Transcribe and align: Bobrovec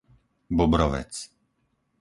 Bobrovec 0.57 1.15